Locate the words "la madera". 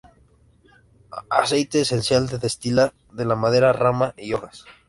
3.23-3.71